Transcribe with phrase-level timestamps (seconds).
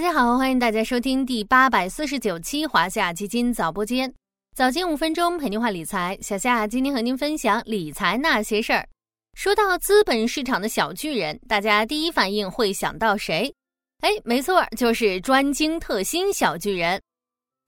[0.00, 4.10] 大家好，欢迎大家收听第八百四十九期华夏基金早播间，
[4.56, 6.16] 早间五分钟陪您话理财。
[6.22, 8.88] 小夏今天和您分享理财那些事儿。
[9.34, 13.52] 说到资本市场的小巨人，大家第一反应会想到谁？
[14.00, 16.98] 哎，没错，就是专精特新小巨人。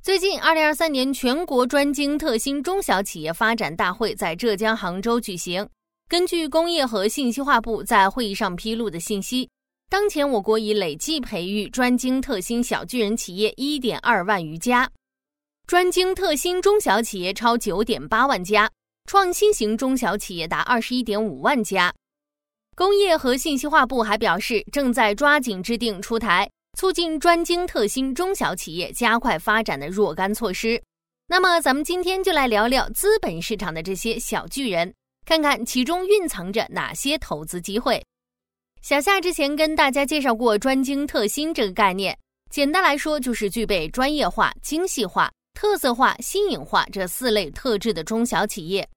[0.03, 5.69] 最近，二零二三年全国专精特新中小企业发展大会在浙江杭州举行。
[6.09, 9.51] 根据工业和信息化部在会议上披露的信息，
[9.93, 14.91] 当前我国已累计培育专精特新小巨人企业一点二万余家，
[15.67, 18.71] 专精特新中小企业超九点八万家。
[19.05, 21.93] 创新型中小企业达二十一点五万家。
[22.75, 30.83] 工业和信息化部还表示，正在抓紧制定出台促进专精特新中小企业加快发展的若干措施。
[31.27, 34.95] 那么，咱们今天就来聊聊资本市场的这些小巨人，
[35.27, 38.03] 看看其中蕴藏着哪些投资机会。
[38.83, 42.19] 小夏之前跟大家介绍过专精特新这个概念，
[42.51, 45.31] 简单来说就是具备专业化、精细化。
[45.55, 48.89] 特色化、新颖化这四类特质的中小企业，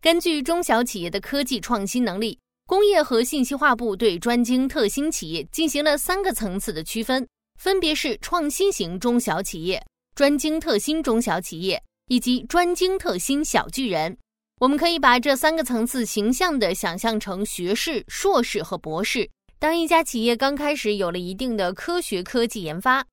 [0.00, 7.26] 根据中小企业的科技创新能力，工业和信息化部对专精特新企业进行了三个层次的区分，
[7.60, 14.16] 分别是创新型中小企业、专精特新中小企业以及专精特新小巨人。
[14.58, 19.28] 我们可以把这三个层次形象地想象成学士、硕士和博士。
[19.58, 23.04] 当一家企业刚开始有了一定的科学科技研发。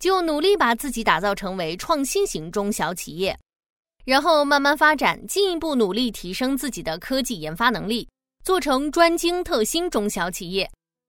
[0.00, 3.38] 就努力把自己打造成为创新型中小企业，
[4.06, 8.08] 然后慢慢发展，进一步努力提升自己的科技研发能力，
[8.42, 10.66] 做成专精特新中小企业。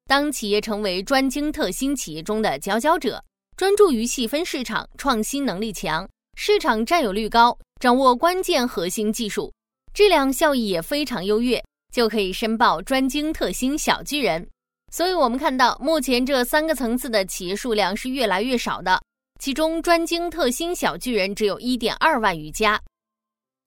[0.08, 3.23] 当企业成为专精特新企业中的佼佼者，
[3.56, 9.54] 专注于细分市场，创新能力强，市场占有率高，掌握关键核心技术，
[9.94, 14.48] 质量效益也非常优越，就可以申报专精特新小巨人。
[14.92, 19.02] 所以，我们看到目前这三个层次的企业数量是越来越少的，
[19.39, 22.82] 其中专精特新小巨人只有一点二万余家。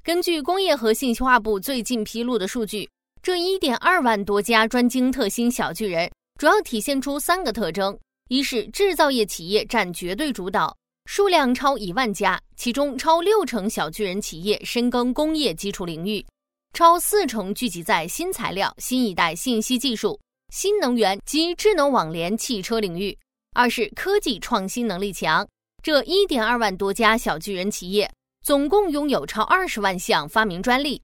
[0.03, 2.87] 根据工业和信息化部最近披露的数据，
[3.23, 10.77] 这一点二万多家专精特新小巨人主要体现出三个特征：一是制造业企业占绝对主导，
[11.07, 16.25] 数量超一万家，其中超六成小巨人企业深耕工业基础领域，
[16.73, 20.19] 超四成聚集在新材料、新一代信息技术。
[20.53, 23.17] 新能源及智能网联汽车领域，
[23.55, 25.47] 二是科技创新能力强。
[25.83, 28.11] 这一点二万多家小巨人企业，
[28.43, 31.01] 总共拥有超二十万项发明专利，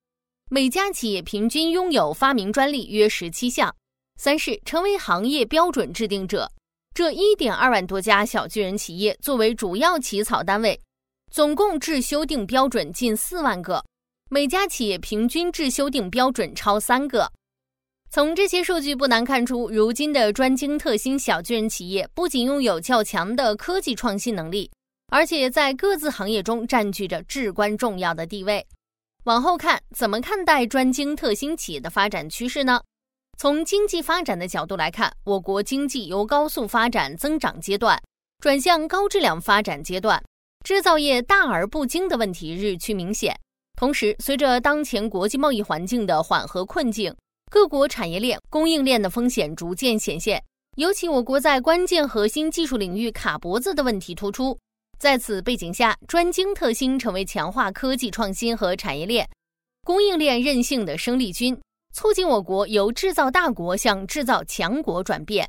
[0.51, 3.75] 每家企业平均拥有发明专利约十七项。
[4.19, 6.51] 三是成为行业标准制定者。
[6.93, 10.79] 这一点二万多家小巨人企业作为主要起草单位，
[11.31, 13.83] 总共制修订标准近四万个，
[14.29, 17.31] 每家企业平均制修订标准超三个。
[18.11, 24.69] 从这些数据不难看出，如今的专精特新小巨人企业不仅拥有较强的科技创新能力，
[25.13, 28.67] 而且在各自行业中占据着至关重要的地位。
[29.25, 32.81] 往后看，怎么看待专精特新企业的发展趋势呢？
[33.41, 37.99] 从经济发展的角度来看，我国经济由高速发展增长阶段
[38.41, 40.23] 转向高质量发展阶段，
[40.63, 43.35] 制造业大而不精的问题日趋明显。
[43.79, 47.17] 同时，随着当前国际贸易环境的缓和困境，
[47.51, 50.39] 各国产业链、供应链的风险逐渐显现，
[50.77, 54.55] 尤其我国在关键核心技术领域卡脖子的问题突出。
[54.99, 59.27] 在此背景下，专精特新成为强化科技创新和产业链、
[59.83, 61.59] 供应链韧性的生力军，
[61.93, 65.49] 促进我国由制造大国向制造强国转变。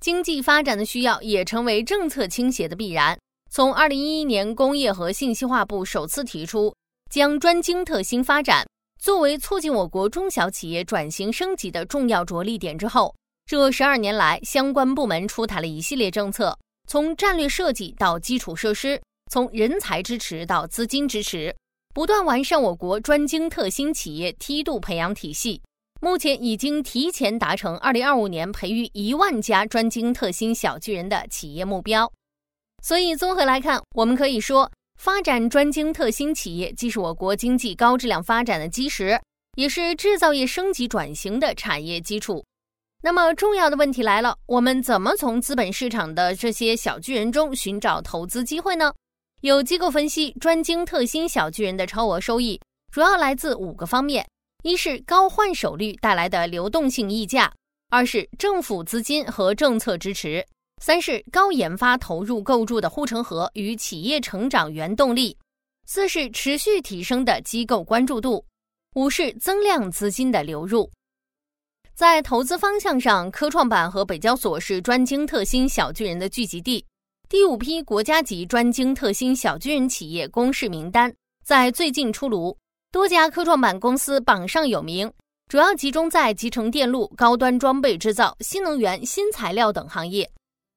[0.00, 3.18] 经济发展的需要也成为政策倾斜的必然。
[3.50, 6.74] 从二零一一年，工业和信息化部首次提出
[7.10, 8.66] 将专精特新发展。
[9.00, 13.14] 作为促进我国中小企业转型升级的重要着力点之后，
[13.46, 19.00] 这十二年来，相关部门出台了一系列政策，从战略设计到基础设施，
[19.30, 21.54] 从人才支持到资金支持，
[21.94, 25.62] 不断完善我国专精特新企业梯度培养体系。
[26.00, 32.10] 目前已经提前达成二零二五年培育一万家专精特新小巨人的企业目标。
[32.82, 34.70] 所以，综合来看，我们可以说。
[34.96, 39.20] 发展专精特新企业，既是我国经济高质量发展的基石，
[39.56, 42.44] 也是制造业升级转型的产业基础。
[43.02, 48.92] 那么，重要的问题来了：我们怎么从资本市场的这些小巨人中寻找投资机会呢？
[49.44, 52.58] 有机构分析，专精特新小巨人的超额收益
[52.90, 54.26] 主要来自五个方面：
[54.62, 57.52] 一是高换手率带来的流动性溢价；
[57.90, 60.42] 二是政府资金和政策支持。
[60.80, 65.36] 三是高研发投入构筑的护城河与企业成长原动力，
[65.84, 68.42] 四是持续提升的机构关注度，
[68.94, 70.90] 五是增量资金的流入。
[71.94, 76.82] 在投资方向上，科创板和北交所是专精特新小巨人的聚集地。
[77.34, 81.12] 第五批国家级专精特新小巨人企业公示名单
[81.44, 82.56] 在最近出炉，
[82.92, 85.12] 多家科创板公司榜上有名，
[85.48, 90.30] 主要集中在集成电路、高端装备制造、新能源、新材料等行业。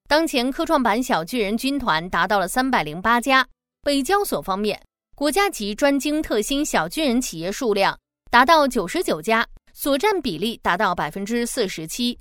[0.09, 3.47] 当前科创板小巨人军团达到了三百零八家。
[3.83, 4.81] 北交所方面，
[5.15, 7.95] 国家级专精特新小巨人企业数量
[8.31, 9.47] 达到九十九家。
[9.73, 12.17] 所占比例达到百分之四十七，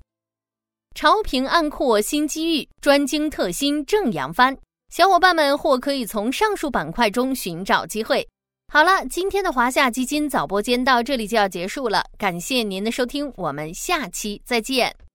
[0.96, 4.56] 潮平暗阔新机遇，专精特新正扬帆，
[4.88, 8.26] 小伙伴们或可以从上述板块中寻找机会。
[8.72, 15.05] 好了，今天的华夏基金早播间到这里就要结束了，感谢您的收听，我们下期再见。